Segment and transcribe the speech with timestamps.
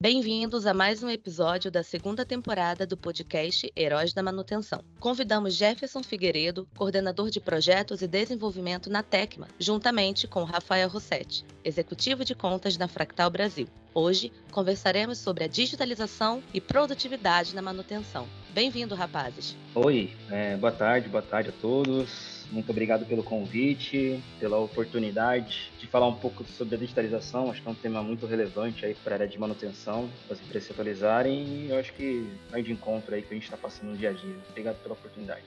[0.00, 4.80] Bem-vindos a mais um episódio da segunda temporada do podcast Heróis da Manutenção.
[5.00, 12.24] Convidamos Jefferson Figueiredo, coordenador de projetos e desenvolvimento na Tecma, juntamente com Rafael Rossetti, executivo
[12.24, 13.66] de contas na Fractal Brasil.
[13.92, 18.28] Hoje conversaremos sobre a digitalização e produtividade na manutenção.
[18.50, 19.56] Bem-vindo, rapazes.
[19.74, 22.37] Oi, é, boa tarde, boa tarde a todos.
[22.50, 27.50] Muito obrigado pelo convite, pela oportunidade de falar um pouco sobre a digitalização.
[27.50, 30.42] Acho que é um tema muito relevante aí para a área de manutenção, para as
[30.42, 33.56] empresas se atualizarem e eu acho que vai de encontro aí que a gente está
[33.56, 34.36] passando no dia a dia.
[34.50, 35.44] Obrigado pela oportunidade.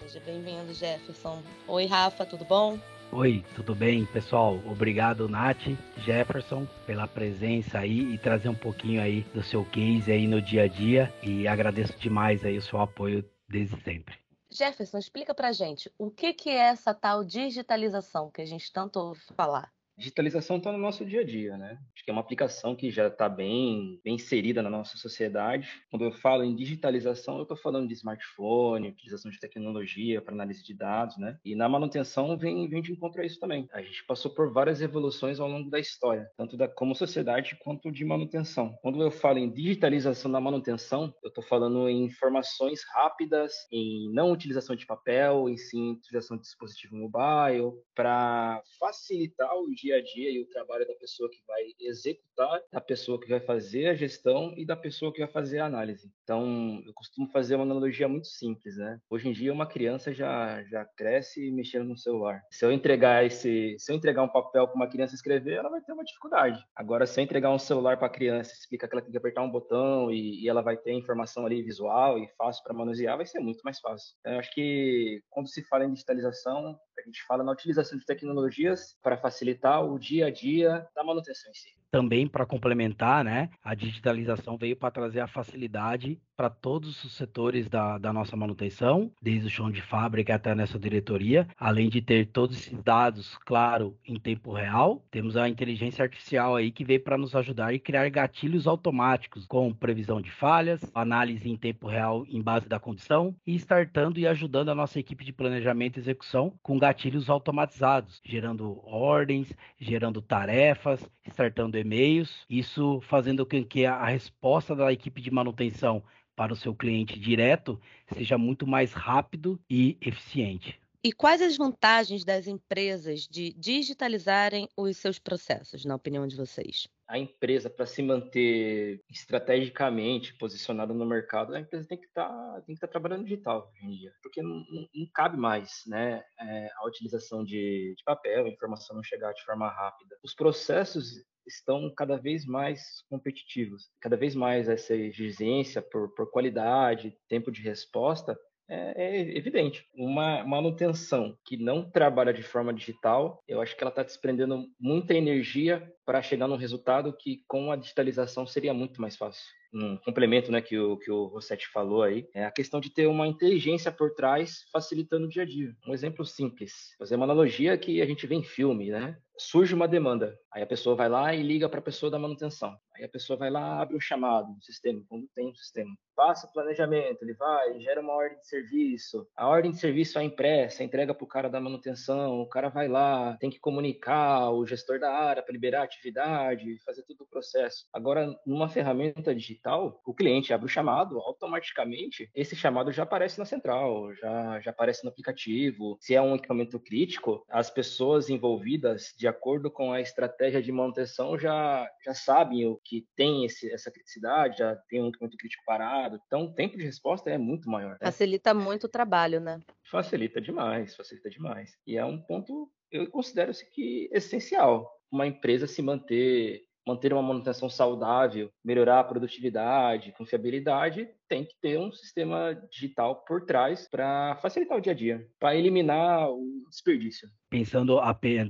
[0.00, 1.42] Seja bem-vindo, Jefferson.
[1.68, 2.78] Oi, Rafa, tudo bom?
[3.12, 4.60] Oi, tudo bem, pessoal?
[4.66, 10.28] Obrigado, Nath, Jefferson, pela presença aí e trazer um pouquinho aí do seu case aí
[10.28, 14.14] no dia a dia e agradeço demais aí o seu apoio desde sempre.
[14.50, 18.98] Jefferson, explica pra gente o que, que é essa tal digitalização que a gente tanto
[18.98, 21.78] ouve falar digitalização está no nosso dia a dia, né?
[21.94, 25.68] Acho que é uma aplicação que já está bem, bem inserida na nossa sociedade.
[25.90, 30.64] Quando eu falo em digitalização, eu estou falando de smartphone, utilização de tecnologia para análise
[30.64, 31.38] de dados, né?
[31.44, 33.68] E na manutenção vem, vem de encontro a isso também.
[33.72, 37.92] A gente passou por várias evoluções ao longo da história, tanto da como sociedade quanto
[37.92, 38.74] de manutenção.
[38.80, 44.32] Quando eu falo em digitalização da manutenção, eu estou falando em informações rápidas, em não
[44.32, 50.02] utilização de papel, em sim utilização de dispositivo mobile, para facilitar o dia dia a
[50.02, 53.94] dia e o trabalho da pessoa que vai executar, da pessoa que vai fazer a
[53.94, 56.10] gestão e da pessoa que vai fazer a análise.
[56.22, 59.00] Então, eu costumo fazer uma analogia muito simples, né?
[59.10, 62.42] Hoje em dia, uma criança já, já cresce mexendo no celular.
[62.50, 65.80] Se eu entregar esse, se eu entregar um papel para uma criança escrever, ela vai
[65.80, 66.62] ter uma dificuldade.
[66.74, 69.42] Agora, se eu entregar um celular para a criança, explica que ela tem que apertar
[69.42, 73.26] um botão e, e ela vai ter informação ali visual e fácil para manusear, vai
[73.26, 74.14] ser muito mais fácil.
[74.20, 78.04] Então, eu acho que quando se fala em digitalização, a gente fala na utilização de
[78.04, 81.70] tecnologias para facilitar o dia a dia da manutenção em si.
[81.90, 87.68] Também para complementar, né, a digitalização veio para trazer a facilidade para todos os setores
[87.68, 92.28] da, da, nossa manutenção, desde o chão de fábrica até nessa diretoria, além de ter
[92.28, 97.18] todos esses dados, claro, em tempo real, temos a inteligência artificial aí que veio para
[97.18, 102.40] nos ajudar e criar gatilhos automáticos com previsão de falhas, análise em tempo real em
[102.40, 106.78] base da condição e startando e ajudando a nossa equipe de planejamento e execução com
[106.78, 114.90] gatilhos automatizados, gerando ordens, gerando tarefas, startando e-mails, isso fazendo com que a resposta da
[114.90, 116.02] equipe de manutenção
[116.40, 117.78] para o seu cliente direto
[118.14, 120.80] seja muito mais rápido e eficiente.
[121.04, 126.88] E quais as vantagens das empresas de digitalizarem os seus processos, na opinião de vocês?
[127.06, 132.62] A empresa, para se manter estrategicamente posicionada no mercado, a empresa tem que estar tá,
[132.62, 136.22] tem que tá trabalhando digital hoje em dia, porque não, não, não cabe mais né,
[136.40, 140.16] é, a utilização de, de papel, a informação não chegar de forma rápida.
[140.22, 143.90] Os processos estão cada vez mais competitivos.
[144.00, 149.84] Cada vez mais essa exigência por, por qualidade, tempo de resposta, é, é, evidente.
[149.92, 155.12] Uma manutenção que não trabalha de forma digital, eu acho que ela está desprendendo muita
[155.12, 159.42] energia para chegar num resultado que com a digitalização seria muito mais fácil
[159.72, 163.06] um complemento né, que, o, que o Rossetti falou aí, é a questão de ter
[163.06, 165.74] uma inteligência por trás facilitando o dia a dia.
[165.86, 169.16] Um exemplo simples, fazer uma analogia que a gente vê em filme, né?
[169.40, 172.76] Surge uma demanda, aí a pessoa vai lá e liga para a pessoa da manutenção.
[172.94, 175.90] Aí a pessoa vai lá, abre um chamado no sistema, quando tem um sistema.
[176.14, 179.26] Passa o planejamento, ele vai, gera uma ordem de serviço.
[179.34, 182.88] A ordem de serviço é impressa, entrega para o cara da manutenção, o cara vai
[182.88, 187.26] lá, tem que comunicar o gestor da área para liberar a atividade, fazer todo o
[187.26, 187.86] processo.
[187.92, 193.38] Agora, numa ferramenta digital, digital, o cliente abre o chamado, automaticamente esse chamado já aparece
[193.38, 195.96] na central, já, já aparece no aplicativo.
[196.00, 201.38] Se é um equipamento crítico, as pessoas envolvidas, de acordo com a estratégia de manutenção,
[201.38, 206.20] já, já sabem o que tem esse, essa criticidade, já tem um equipamento crítico parado.
[206.26, 207.92] Então, o tempo de resposta é muito maior.
[207.92, 207.98] Né?
[208.02, 209.60] Facilita muito o trabalho, né?
[209.90, 211.72] Facilita demais, facilita demais.
[211.86, 217.68] E é um ponto, eu considero que essencial uma empresa se manter manter uma manutenção
[217.68, 224.78] saudável, melhorar a produtividade, confiabilidade, tem que ter um sistema digital por trás para facilitar
[224.78, 227.28] o dia a dia, para eliminar o desperdício.
[227.48, 228.00] Pensando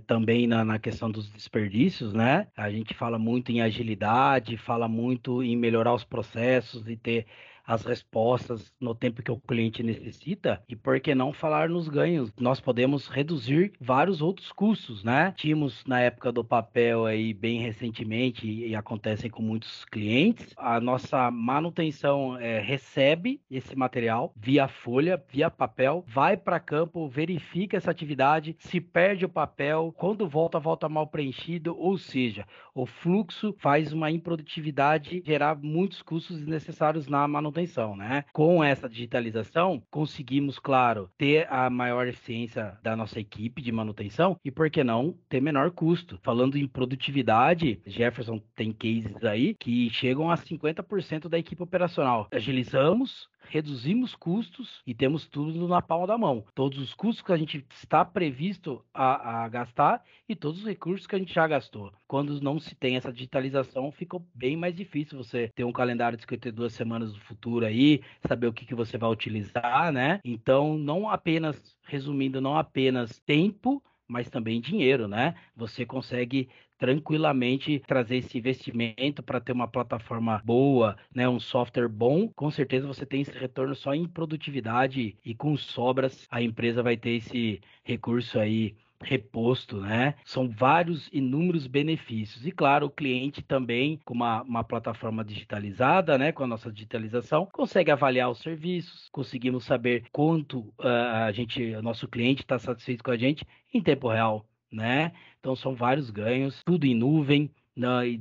[0.07, 2.49] também na, na, questão dos desperdícios, né?
[2.57, 7.27] A gente fala muito em agilidade, fala muito em melhorar os processos e ter
[7.71, 12.33] as respostas no tempo que o cliente necessita e por que não falar nos ganhos?
[12.41, 15.33] Nós podemos reduzir vários outros custos, né?
[15.37, 21.31] Tínhamos na época do papel aí bem recentemente e acontecem com muitos clientes, a nossa
[21.31, 28.57] manutenção é, recebe esse material via folha, via papel, vai para campo, verifica essa atividade,
[28.59, 32.45] se perde o papel, quando volta, volta mal preenchido, ou seja,
[32.75, 37.60] o fluxo faz uma improdutividade gerar muitos custos desnecessários na manutenção,
[37.97, 38.25] né?
[38.33, 44.51] Com essa digitalização, conseguimos, claro, ter a maior eficiência da nossa equipe de manutenção e,
[44.51, 46.19] por que não, ter menor custo.
[46.23, 52.29] Falando em produtividade, Jefferson tem cases aí que chegam a 50% da equipe operacional.
[52.33, 56.45] Agilizamos, reduzimos custos e temos tudo na palma da mão.
[56.55, 61.07] Todos os custos que a gente está previsto a, a, gastar e todos os recursos
[61.07, 61.93] que a gente já gastou.
[62.07, 66.23] Quando não se tem essa digitalização, fica bem mais difícil você ter um calendário de
[66.23, 70.21] 52 semanas do futuro aí, saber o que, que você vai utilizar, né?
[70.25, 75.35] Então, não apenas, resumindo, não apenas tempo, mas também dinheiro, né?
[75.57, 76.49] Você consegue
[76.81, 82.87] tranquilamente trazer esse investimento para ter uma plataforma boa, né, um software bom, com certeza
[82.87, 87.61] você tem esse retorno só em produtividade e com sobras a empresa vai ter esse
[87.85, 90.15] recurso aí reposto, né?
[90.25, 92.47] São vários inúmeros benefícios.
[92.47, 96.33] E claro, o cliente também, com uma, uma plataforma digitalizada, né?
[96.33, 101.83] Com a nossa digitalização, consegue avaliar os serviços, conseguimos saber quanto uh, a gente, o
[101.83, 105.13] nosso cliente está satisfeito com a gente em tempo real, né?
[105.41, 107.51] Então são vários ganhos, tudo em nuvem,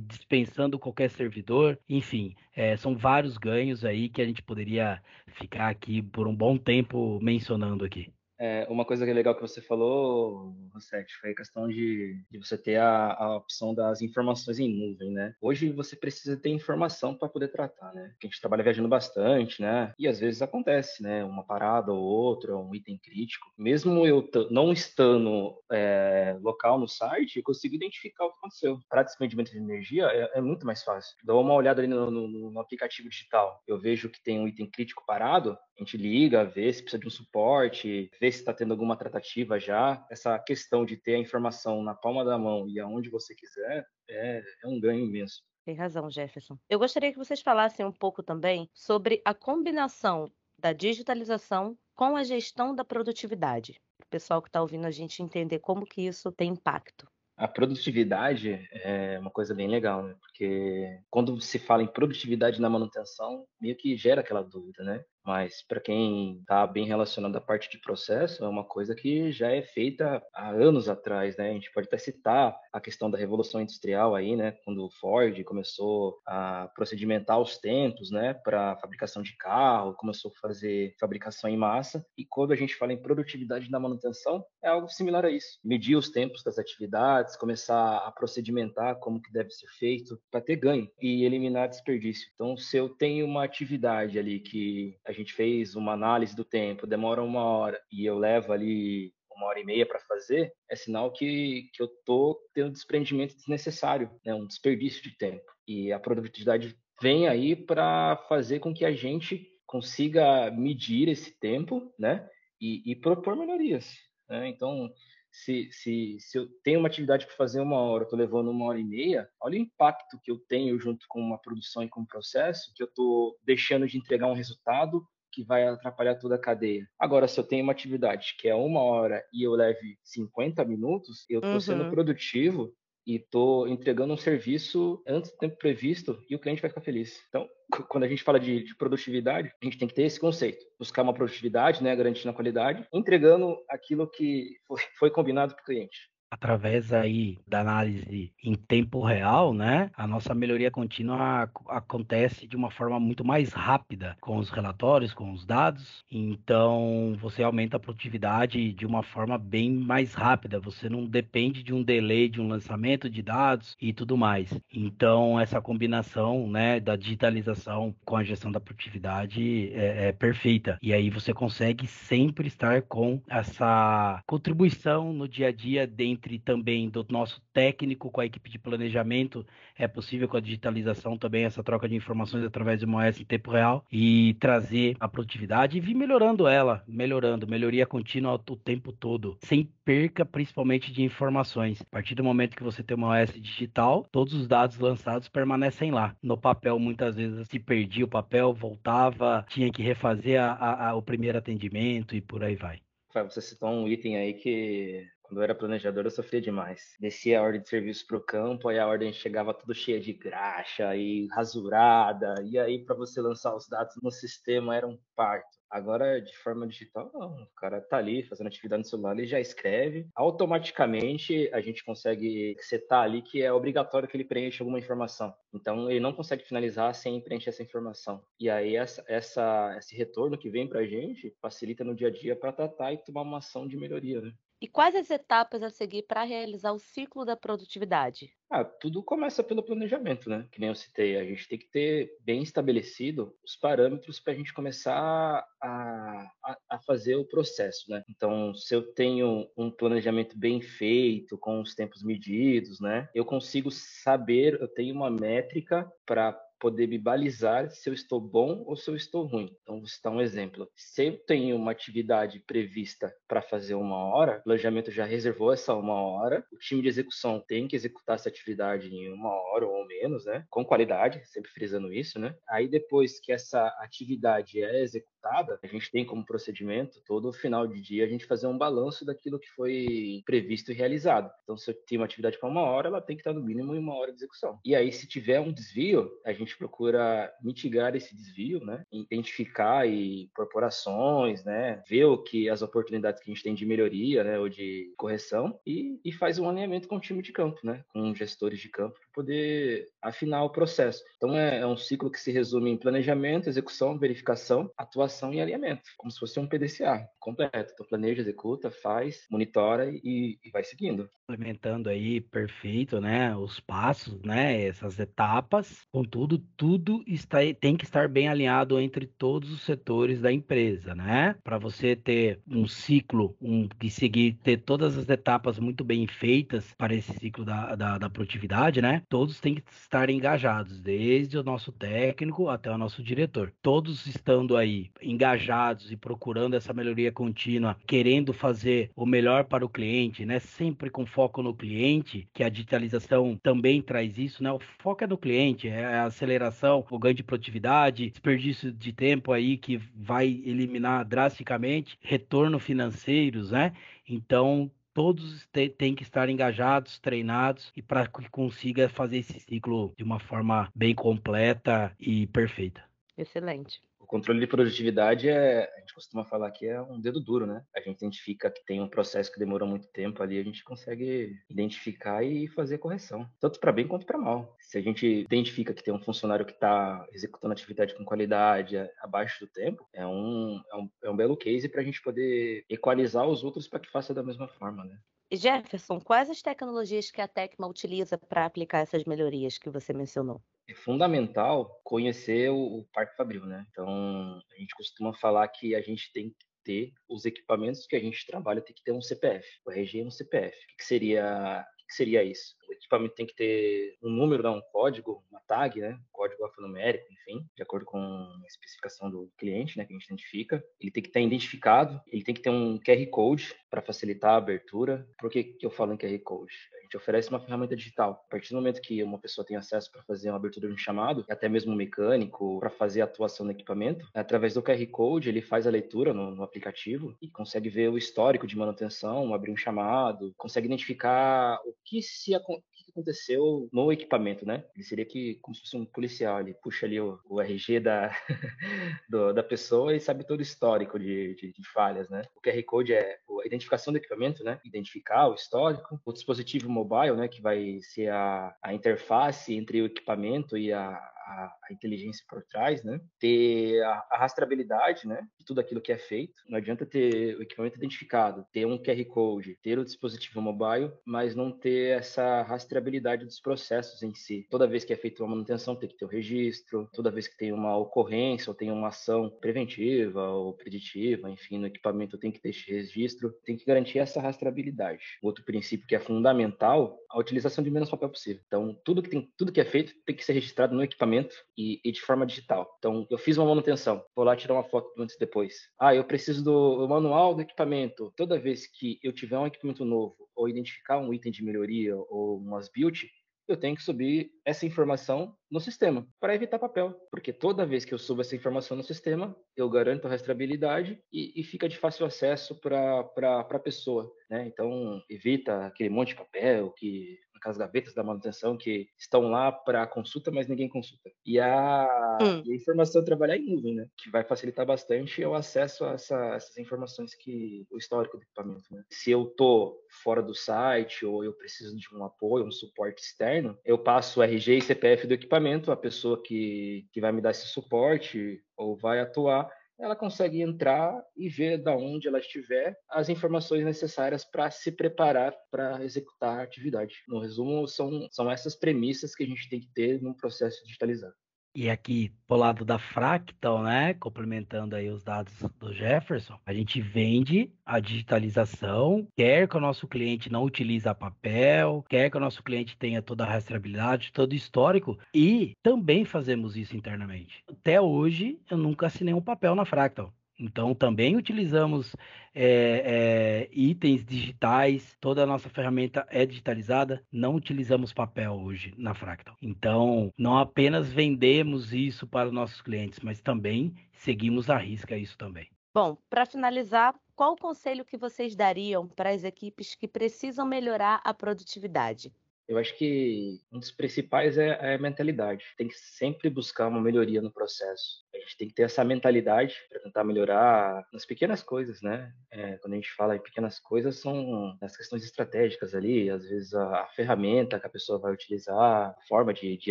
[0.08, 6.00] dispensando qualquer servidor, enfim, é, são vários ganhos aí que a gente poderia ficar aqui
[6.00, 8.10] por um bom tempo mencionando aqui.
[8.38, 12.38] É, uma coisa que é legal que você falou, Rossetti, foi a questão de, de
[12.38, 15.34] você ter a, a, opção das informações em nuvem, né?
[15.40, 18.08] Hoje você precisa ter informação para poder tratar, né?
[18.12, 19.94] Porque a gente trabalha viajando bastante, né?
[19.98, 21.22] E às vezes acontece, né?
[21.24, 23.46] Uma parada ou outra, um item crítico.
[23.56, 28.80] Mesmo eu não estando é, local no site, eu consigo identificar o que aconteceu.
[28.88, 31.16] Para desprendimento de energia é, é, muito mais fácil.
[31.22, 33.62] Dou uma olhada ali no, no, no aplicativo digital.
[33.66, 37.06] Eu vejo que tem um item crítico parado, a gente liga, vê se precisa de
[37.06, 40.04] um suporte, vê se está tendo alguma tratativa já.
[40.10, 44.42] Essa questão de ter a informação na palma da mão e aonde você quiser é,
[44.64, 45.42] é um ganho imenso.
[45.64, 46.58] Tem razão, Jefferson.
[46.68, 52.24] Eu gostaria que vocês falassem um pouco também sobre a combinação da digitalização com a
[52.24, 53.80] gestão da produtividade.
[53.98, 57.06] Para o pessoal que está ouvindo a gente entender como que isso tem impacto.
[57.36, 60.14] A produtividade é uma coisa bem legal, né?
[60.20, 65.02] Porque quando se fala em produtividade na manutenção, meio que gera aquela dúvida, né?
[65.30, 69.48] Mas para quem está bem relacionado à parte de processo, é uma coisa que já
[69.48, 71.50] é feita há anos atrás, né?
[71.50, 74.56] A gente pode até citar a questão da revolução industrial aí, né?
[74.64, 78.34] Quando o Ford começou a procedimentar os tempos, né?
[78.34, 82.04] Para fabricação de carro, começou a fazer fabricação em massa.
[82.18, 85.60] E quando a gente fala em produtividade na manutenção, é algo similar a isso.
[85.62, 90.56] Medir os tempos das atividades, começar a procedimentar como que deve ser feito para ter
[90.56, 92.28] ganho e eliminar desperdício.
[92.34, 96.86] Então, se eu tenho uma atividade ali que a gente fez uma análise do tempo,
[96.86, 101.10] demora uma hora e eu levo ali uma hora e meia para fazer, é sinal
[101.10, 104.34] que, que eu estou tendo desprendimento desnecessário, né?
[104.34, 105.44] um desperdício de tempo.
[105.66, 111.92] E a produtividade vem aí para fazer com que a gente consiga medir esse tempo
[111.98, 112.28] né?
[112.60, 113.96] e, e propor melhorias.
[114.28, 114.48] Né?
[114.48, 114.92] Então,
[115.32, 118.80] se, se, se eu tenho uma atividade para fazer uma hora, estou levando uma hora
[118.80, 122.06] e meia, olha o impacto que eu tenho junto com uma produção e com um
[122.06, 126.88] processo, que eu estou deixando de entregar um resultado que vai atrapalhar toda a cadeia.
[126.98, 131.24] Agora, se eu tenho uma atividade que é uma hora e eu leve 50 minutos,
[131.28, 131.60] eu estou uhum.
[131.60, 132.74] sendo produtivo
[133.10, 137.20] e estou entregando um serviço antes do tempo previsto e o cliente vai ficar feliz.
[137.28, 137.48] Então,
[137.88, 140.64] quando a gente fala de, de, produtividade, a gente tem que ter esse conceito.
[140.78, 145.64] Buscar uma produtividade, né, garantindo a qualidade, entregando aquilo que foi, foi combinado para o
[145.64, 152.56] cliente através aí da análise em tempo real, né, a nossa melhoria contínua acontece de
[152.56, 156.04] uma forma muito mais rápida com os relatórios, com os dados.
[156.10, 160.60] Então, você aumenta a produtividade de uma forma bem mais rápida.
[160.60, 164.52] Você não depende de um delay de um lançamento de dados e tudo mais.
[164.72, 170.78] Então, essa combinação, né, da digitalização com a gestão da produtividade é, é perfeita.
[170.80, 176.38] E aí você consegue sempre estar com essa contribuição no dia a dia dentro entre
[176.38, 179.46] também do nosso técnico com a equipe de planejamento,
[179.76, 183.24] é possível com a digitalização também essa troca de informações através de uma OS em
[183.24, 188.92] tempo real e trazer a produtividade e vir melhorando ela, melhorando, melhoria contínua o tempo
[188.92, 191.80] todo, sem perca principalmente de informações.
[191.80, 195.90] A partir do momento que você tem uma OS digital, todos os dados lançados permanecem
[195.90, 196.14] lá.
[196.22, 200.94] No papel, muitas vezes se perdia o papel, voltava, tinha que refazer a, a, a,
[200.94, 202.80] o primeiro atendimento e por aí vai.
[203.12, 206.96] Você citou um item aí que quando eu era planejador, eu sofria demais.
[206.98, 210.12] Descia a ordem de serviço para o campo, aí a ordem chegava tudo cheia de
[210.12, 215.60] graxa e rasurada, e aí para você lançar os dados no sistema era um parto.
[215.70, 217.44] Agora, de forma digital, não.
[217.44, 220.08] O cara tá ali fazendo atividade no celular, ele já escreve.
[220.16, 225.32] Automaticamente, a gente consegue setar ali que é obrigatório que ele preencha alguma informação.
[225.54, 228.20] Então, ele não consegue finalizar sem preencher essa informação.
[228.40, 232.10] E aí, essa, essa esse retorno que vem para a gente facilita no dia a
[232.10, 234.32] dia para tratar e tomar uma ação de melhoria, né?
[234.60, 238.30] E quais as etapas a seguir para realizar o ciclo da produtividade?
[238.50, 240.46] Ah, tudo começa pelo planejamento, né?
[240.52, 244.36] Que nem eu citei, a gente tem que ter bem estabelecido os parâmetros para a
[244.36, 248.02] gente começar a, a, a, fazer o processo, né?
[248.08, 253.08] Então, se eu tenho um planejamento bem feito, com os tempos medidos, né?
[253.14, 258.62] Eu consigo saber, eu tenho uma métrica para poder me balizar se eu estou bom
[258.66, 259.56] ou se eu estou ruim.
[259.62, 260.68] Então, vou citar um exemplo.
[260.76, 265.74] Se eu tenho uma atividade prevista para fazer uma hora, o planejamento já reservou essa
[265.74, 269.86] uma hora, o time de execução tem que executar essa atividade em uma hora ou
[269.86, 270.44] menos, né?
[270.50, 272.36] Com qualidade, sempre frisando isso, né?
[272.48, 277.80] Aí, depois que essa atividade é executada, a gente tem como procedimento, todo final de
[277.80, 281.30] dia, a gente fazer um balanço daquilo que foi previsto e realizado.
[281.42, 283.74] Então, se eu tenho uma atividade para uma hora, ela tem que estar no mínimo
[283.74, 284.58] em uma hora de execução.
[284.64, 288.82] E aí, se tiver um desvio, a gente gente procura mitigar esse desvio, né?
[288.92, 291.82] Identificar e corporações, né?
[291.88, 294.38] Ver o que as oportunidades que a gente tem de melhoria, né?
[294.38, 297.84] Ou de correção e, e faz um alinhamento com o time de campo, né?
[297.88, 301.02] Com gestores de campo poder afinar o processo.
[301.16, 305.82] Então é, é, um ciclo que se resume em planejamento, execução, verificação, atuação e alinhamento,
[305.96, 307.72] como se fosse um PDCA completo.
[307.72, 311.08] Então planeja, executa, faz, monitora e, e vai seguindo.
[311.28, 313.36] Implementando aí perfeito, né?
[313.36, 314.62] Os passos, né?
[314.62, 320.32] Essas etapas, contudo tudo está, tem que estar bem alinhado entre todos os setores da
[320.32, 321.36] empresa, né?
[321.42, 326.72] Para você ter um ciclo, um que seguir, ter todas as etapas muito bem feitas
[326.76, 331.72] para esse ciclo da, da, da produtividade, Todos têm que estar engajados, desde o nosso
[331.72, 333.52] técnico até o nosso diretor.
[333.62, 339.68] Todos estando aí engajados e procurando essa melhoria contínua, querendo fazer o melhor para o
[339.68, 340.38] cliente, né?
[340.38, 344.52] Sempre com foco no cliente, que a digitalização também traz isso, né?
[344.52, 349.32] O foco é no cliente, é a aceleração, o ganho de produtividade, desperdício de tempo
[349.32, 353.72] aí que vai eliminar drasticamente, retorno financeiros, né?
[354.08, 360.04] Então, todos têm que estar engajados, treinados e para que consiga fazer esse ciclo de
[360.04, 362.84] uma forma bem completa e perfeita.
[363.16, 367.64] Excelente controle de produtividade é, a gente costuma falar que é um dedo duro, né?
[367.72, 371.36] A gente identifica que tem um processo que demorou muito tempo ali, a gente consegue
[371.48, 374.56] identificar e fazer correção, tanto para bem quanto para mal.
[374.58, 379.46] Se a gente identifica que tem um funcionário que está executando atividade com qualidade abaixo
[379.46, 383.28] do tempo, é um, é um, é um belo case para a gente poder equalizar
[383.28, 384.98] os outros para que faça da mesma forma, né?
[385.32, 390.42] Jefferson, quais as tecnologias que a Tecma utiliza para aplicar essas melhorias que você mencionou?
[390.70, 393.66] É fundamental conhecer o, o Parque Fabril, né?
[393.70, 398.00] Então, a gente costuma falar que a gente tem que ter os equipamentos que a
[398.00, 400.56] gente trabalha, tem que ter um CPF, o RG é um CPF.
[400.56, 402.54] O que seria, o que seria isso?
[402.70, 405.90] O equipamento tem que ter um número, um código, uma tag, né?
[405.90, 409.84] Um código alfanumérico, enfim, de acordo com a especificação do cliente, né?
[409.84, 410.64] Que a gente identifica.
[410.80, 414.36] Ele tem que estar identificado, ele tem que ter um QR Code para facilitar a
[414.36, 415.04] abertura.
[415.18, 416.54] Por que, que eu falo em QR Code?
[416.90, 418.24] gente oferece uma ferramenta digital.
[418.26, 420.76] A partir do momento que uma pessoa tem acesso para fazer uma abertura de um
[420.76, 425.28] chamado, até mesmo um mecânico, para fazer a atuação no equipamento, através do QR Code
[425.28, 429.52] ele faz a leitura no, no aplicativo e consegue ver o histórico de manutenção, abrir
[429.52, 432.34] um chamado, consegue identificar o que se
[432.72, 434.64] que aconteceu no equipamento, né?
[434.74, 438.10] Ele seria que, como se fosse um policial, ele puxa ali o, o RG da,
[439.08, 442.22] do, da pessoa e sabe todo o histórico de, de, de, falhas, né?
[442.36, 444.60] O QR Code é a identificação do equipamento, né?
[444.64, 446.00] Identificar o histórico.
[446.04, 447.28] O dispositivo mobile, né?
[447.28, 450.90] Que vai ser a, a interface entre o equipamento e a,
[451.30, 453.00] a, a, inteligência por trás, né?
[453.18, 455.26] Ter a, a, rastreabilidade, né?
[455.38, 456.42] De tudo aquilo que é feito.
[456.48, 461.34] Não adianta ter o equipamento identificado, ter um QR Code, ter o dispositivo mobile, mas
[461.34, 464.46] não ter essa rastreabilidade dos processos em si.
[464.50, 466.88] Toda vez que é feita uma manutenção, tem que ter o registro.
[466.92, 471.66] Toda vez que tem uma ocorrência ou tem uma ação preventiva ou preditiva, enfim, no
[471.66, 473.32] equipamento tem que ter esse registro.
[473.44, 475.18] Tem que garantir essa rastreabilidade.
[475.22, 478.42] Outro princípio que é fundamental, a utilização de menos papel possível.
[478.46, 481.19] Então, tudo que tem, tudo que é feito tem que ser registrado no equipamento
[481.56, 482.68] e, e de forma digital.
[482.78, 485.54] Então, eu fiz uma manutenção, vou lá tirar uma foto antes e depois.
[485.78, 488.12] Ah, eu preciso do manual do equipamento.
[488.16, 492.38] Toda vez que eu tiver um equipamento novo ou identificar um item de melhoria ou
[492.38, 493.08] umas build,
[493.50, 497.92] eu tenho que subir essa informação no sistema para evitar papel, porque toda vez que
[497.92, 502.06] eu subo essa informação no sistema, eu garanto a rastreabilidade e, e fica de fácil
[502.06, 504.10] acesso para a pessoa.
[504.30, 504.46] Né?
[504.46, 509.86] Então, evita aquele monte de papel que aquelas gavetas da manutenção que estão lá para
[509.86, 511.10] consulta, mas ninguém consulta.
[511.24, 512.42] E a, hum.
[512.44, 513.88] e a informação trabalhar em nuvem, né?
[513.96, 518.64] Que vai facilitar bastante o acesso a essa, essas informações que o histórico do equipamento.
[518.70, 518.84] Né?
[518.90, 523.58] Se eu tô fora do site ou eu preciso de um apoio, um suporte externo,
[523.64, 527.30] eu passo o RG e CPF do equipamento, a pessoa que, que vai me dar
[527.30, 533.08] esse suporte ou vai atuar ela consegue entrar e ver da onde ela estiver as
[533.08, 536.94] informações necessárias para se preparar para executar a atividade.
[537.08, 541.14] No resumo, são, são essas premissas que a gente tem que ter num processo digitalizado.
[541.52, 546.80] E aqui, pro lado da Fractal, né, complementando aí os dados do Jefferson, a gente
[546.80, 552.42] vende a digitalização, quer que o nosso cliente não utilize papel, quer que o nosso
[552.42, 557.42] cliente tenha toda a rastreabilidade, todo o histórico, e também fazemos isso internamente.
[557.48, 560.14] Até hoje, eu nunca assinei um papel na Fractal.
[560.40, 561.94] Então, também utilizamos
[562.34, 568.94] é, é, itens digitais, toda a nossa ferramenta é digitalizada, não utilizamos papel hoje na
[568.94, 569.36] Fractal.
[569.42, 575.18] Então, não apenas vendemos isso para os nossos clientes, mas também seguimos a risca isso
[575.18, 575.48] também.
[575.72, 581.00] Bom, para finalizar, qual o conselho que vocês dariam para as equipes que precisam melhorar
[581.04, 582.12] a produtividade?
[582.50, 585.44] Eu acho que um dos principais é, é a mentalidade.
[585.56, 588.04] Tem que sempre buscar uma melhoria no processo.
[588.12, 592.12] A gente tem que ter essa mentalidade para tentar melhorar nas pequenas coisas, né?
[592.28, 596.52] É, quando a gente fala em pequenas coisas, são as questões estratégicas ali, às vezes
[596.52, 599.70] a, a ferramenta que a pessoa vai utilizar, a forma de, de,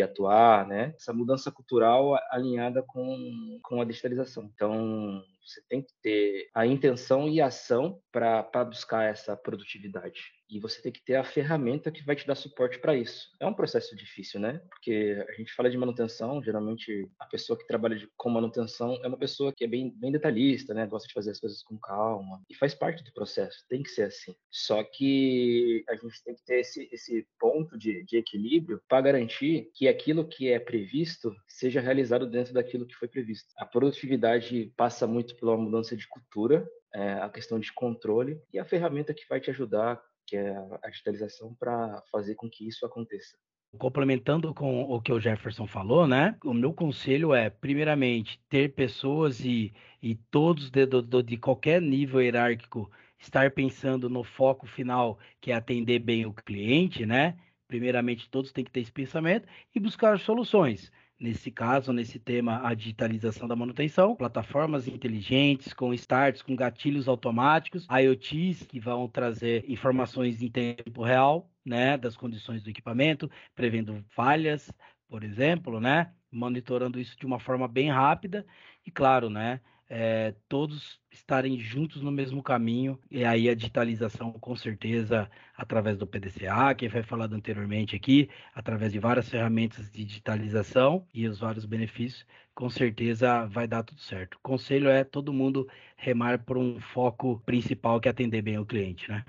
[0.00, 0.94] atuar, né?
[0.96, 4.50] Essa mudança cultural alinhada com, com a digitalização.
[4.54, 10.39] Então, você tem que ter a intenção e a ação para buscar essa produtividade.
[10.50, 13.30] E você tem que ter a ferramenta que vai te dar suporte para isso.
[13.38, 14.60] É um processo difícil, né?
[14.68, 19.08] Porque a gente fala de manutenção, geralmente a pessoa que trabalha de, com manutenção é
[19.08, 20.86] uma pessoa que é bem, bem detalhista, né?
[20.86, 22.42] Gosta de fazer as coisas com calma.
[22.48, 24.34] E faz parte do processo, tem que ser assim.
[24.50, 29.70] Só que a gente tem que ter esse, esse ponto de, de equilíbrio para garantir
[29.74, 33.52] que aquilo que é previsto seja realizado dentro daquilo que foi previsto.
[33.56, 38.64] A produtividade passa muito pela mudança de cultura, é, a questão de controle e a
[38.64, 43.36] ferramenta que vai te ajudar, que é a digitalização, para fazer com que isso aconteça.
[43.76, 46.36] Complementando com o que o Jefferson falou, né?
[46.44, 52.22] O meu conselho é, primeiramente, ter pessoas e, e todos de, de, de qualquer nível
[52.22, 52.88] hierárquico
[53.18, 57.36] estar pensando no foco final, que é atender bem o cliente, né?
[57.66, 62.72] Primeiramente, todos têm que ter esse pensamento e buscar soluções nesse caso, nesse tema, a
[62.72, 70.40] digitalização da manutenção, plataformas inteligentes, com starts, com gatilhos automáticos, IoTs que vão trazer informações
[70.40, 74.72] em tempo real, né, das condições do equipamento, prevendo falhas,
[75.06, 78.46] por exemplo, né, monitorando isso de uma forma bem rápida.
[78.86, 84.54] E, claro, né, é, todos estarem juntos no mesmo caminho, e aí a digitalização, com
[84.54, 91.04] certeza, através do PDCA, que foi falado anteriormente aqui, através de várias ferramentas de digitalização
[91.12, 92.24] e os vários benefícios,
[92.54, 94.36] com certeza vai dar tudo certo.
[94.36, 98.66] O conselho é todo mundo remar por um foco principal que é atender bem o
[98.66, 99.24] cliente, né?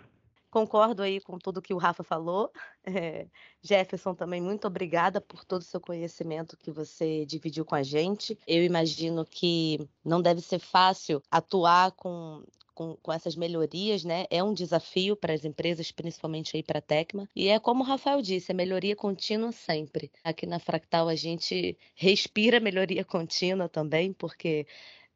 [0.52, 2.52] Concordo aí com tudo que o Rafa falou.
[2.84, 3.28] É,
[3.62, 8.38] Jefferson, também muito obrigada por todo o seu conhecimento que você dividiu com a gente.
[8.46, 14.26] Eu imagino que não deve ser fácil atuar com com, com, essas melhorias, né?
[14.30, 17.30] É um desafio para as empresas, principalmente aí para a Tecma.
[17.36, 20.12] E é como o Rafael disse, é melhoria contínua sempre.
[20.24, 24.66] Aqui na Fractal a gente respira melhoria contínua também, porque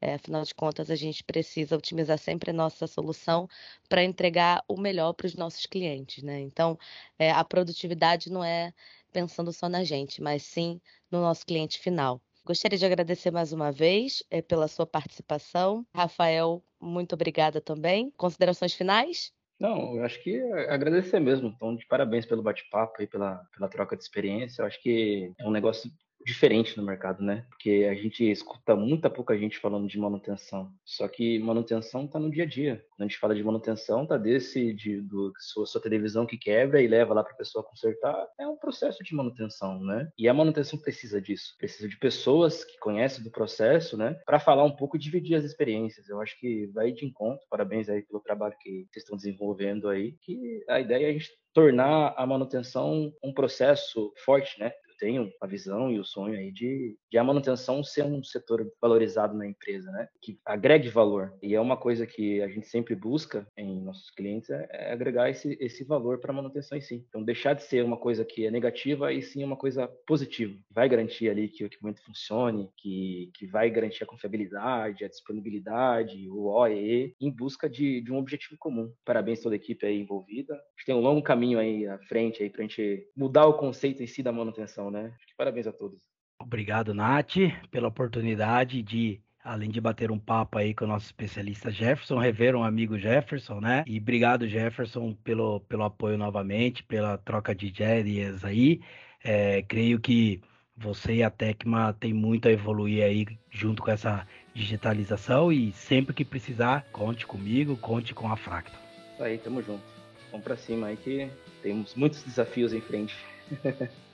[0.02, 3.48] é, afinal de contas, a gente precisa otimizar sempre a nossa solução
[3.90, 6.40] para entregar o melhor para os nossos clientes, né?
[6.42, 6.78] Então,
[7.18, 8.74] é, a produtividade não é
[9.12, 10.80] pensando só na gente, mas sim
[11.10, 12.22] no nosso cliente final.
[12.46, 15.86] Gostaria de agradecer mais uma vez é, pela sua participação.
[15.96, 18.12] Rafael, muito obrigada também.
[18.12, 19.34] Considerações finais?
[19.60, 21.48] Não, eu acho que agradecer mesmo.
[21.56, 24.62] Então, de parabéns pelo bate-papo e pela, pela troca de experiência.
[24.62, 25.90] Eu acho que é um negócio
[26.26, 27.46] diferente no mercado, né?
[27.50, 30.74] Porque a gente escuta muita pouca gente falando de manutenção.
[30.84, 32.84] Só que manutenção está no dia a dia.
[32.90, 36.82] Quando a gente fala de manutenção, tá desse de do, sua, sua televisão que quebra
[36.82, 38.28] e leva lá para pessoa consertar.
[38.40, 40.10] É um processo de manutenção, né?
[40.18, 41.56] E a manutenção precisa disso.
[41.60, 44.20] Precisa de pessoas que conhecem do processo, né?
[44.26, 46.10] Para falar um pouco e dividir as experiências.
[46.10, 47.46] Eu acho que vai de encontro.
[47.50, 50.14] Parabéns aí pelo trabalho que vocês estão desenvolvendo aí.
[50.22, 54.74] Que a ideia é a gente tornar a manutenção um processo forte, né?
[54.98, 59.36] Tenho a visão e o sonho aí de, de a manutenção ser um setor valorizado
[59.36, 60.08] na empresa, né?
[60.22, 61.34] Que agregue valor.
[61.42, 65.30] E é uma coisa que a gente sempre busca em nossos clientes é, é agregar
[65.30, 67.06] esse, esse valor para a manutenção em si.
[67.08, 70.58] Então, deixar de ser uma coisa que é negativa e sim uma coisa positiva.
[70.72, 76.30] Vai garantir ali que o equipamento funcione, que, que vai garantir a confiabilidade, a disponibilidade,
[76.30, 78.92] o OEE, em busca de, de um objetivo comum.
[79.04, 80.54] Parabéns toda a equipe aí envolvida.
[80.54, 83.58] A gente tem um longo caminho aí à frente aí para a gente mudar o
[83.58, 85.14] conceito em si da manutenção né?
[85.38, 86.02] Parabéns a todos.
[86.40, 87.36] Obrigado, Nath,
[87.72, 92.56] pela oportunidade de além de bater um papo aí com o nosso especialista Jefferson, rever
[92.56, 93.84] um amigo Jefferson, né?
[93.86, 98.82] E obrigado, Jefferson, pelo, pelo apoio novamente, pela troca de ideias aí.
[99.24, 100.42] É, creio que
[100.76, 106.14] você e a Tecma tem muito a evoluir aí junto com essa digitalização e sempre
[106.14, 108.82] que precisar, conte comigo, conte com a Fractal.
[109.14, 109.84] Isso aí, tamo junto.
[110.32, 111.30] Vamos pra cima aí que
[111.62, 113.16] temos muitos desafios em frente.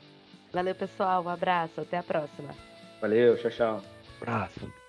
[0.54, 1.24] Valeu, pessoal.
[1.24, 1.82] Um abraço.
[1.82, 2.54] Até a próxima.
[3.02, 3.84] Valeu, tchau, tchau.
[4.22, 4.81] Abraço.